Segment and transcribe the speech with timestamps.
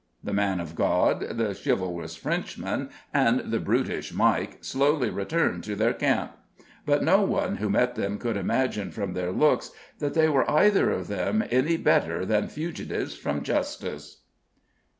[0.23, 5.93] The man of God, the chivalrous Frenchman and the brutish Mike slowly returned to their
[5.93, 6.31] camp;
[6.87, 10.89] but no one who met them could imagine, from their looks, that they were either
[10.89, 14.23] of them anything better than fugitives from justice.